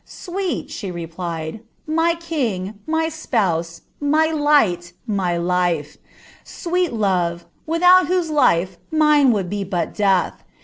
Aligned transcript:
^ 0.01 0.03
Sweet," 0.03 0.71
she 0.71 0.89
replied, 0.89 1.53
^ 1.53 1.59
my 1.85 2.15
king, 2.15 2.73
my 2.87 3.07
spouse, 3.07 3.81
my 3.99 4.31
light, 4.31 4.93
my 5.05 5.37
life! 5.37 5.97
Sweet 6.43 6.91
love, 6.91 7.45
without 7.67 8.07
whose 8.07 8.31
life 8.31 8.77
mine 8.91 9.31
would 9.31 9.47
be 9.47 9.63
but 9.63 9.93
death! 9.93 10.43